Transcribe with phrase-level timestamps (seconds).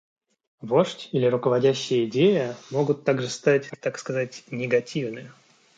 [0.61, 5.31] Вождь или руководящая идея могут также стать, так сказать, негативны.